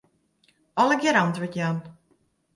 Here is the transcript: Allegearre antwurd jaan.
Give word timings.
Allegearre 0.83 1.21
antwurd 1.21 1.53
jaan. 1.59 1.79